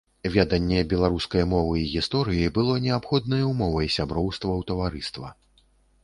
Веданне 0.35 0.79
беларускай 0.91 1.43
мовы 1.49 1.73
і 1.81 1.83
гісторыі 1.95 2.47
было 2.55 2.77
неабходнай 2.85 3.43
умовай 3.49 3.91
сяброўства 3.97 4.49
ў 4.55 4.61
таварыства. 4.73 5.27